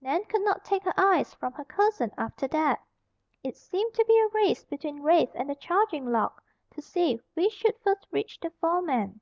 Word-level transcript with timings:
Nan 0.00 0.24
could 0.24 0.42
not 0.42 0.64
take 0.64 0.82
her 0.82 0.94
eyes 0.96 1.34
from 1.34 1.52
her 1.52 1.64
cousin 1.64 2.10
after 2.18 2.48
that. 2.48 2.80
It 3.44 3.56
seemed 3.56 3.94
to 3.94 4.04
be 4.08 4.18
a 4.18 4.26
race 4.34 4.64
between 4.64 5.04
Rafe 5.04 5.30
and 5.36 5.48
the 5.48 5.54
charging 5.54 6.10
log, 6.10 6.32
to 6.74 6.82
see 6.82 7.20
which 7.34 7.52
should 7.52 7.78
first 7.84 8.04
reach 8.10 8.40
the 8.40 8.50
foreman. 8.60 9.20